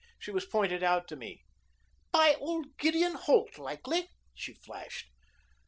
She 0.17 0.31
was 0.31 0.47
pointed 0.47 0.81
out 0.81 1.07
to 1.09 1.15
me." 1.15 1.43
"By 2.11 2.33
old 2.39 2.75
Gideon 2.79 3.13
Holt, 3.13 3.59
likely," 3.59 4.09
she 4.33 4.55
flashed. 4.55 5.11